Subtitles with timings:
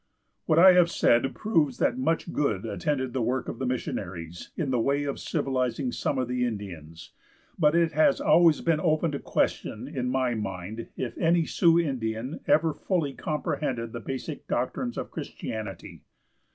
[0.47, 4.71] What I have said proves that much good attended the work of the missionaries in
[4.71, 7.11] the way of civilizing some of the Indians,
[7.59, 12.39] but it has always been open to question in my mind if any Sioux Indian
[12.47, 16.01] ever fully comprehended the basic doctrines of Christianity.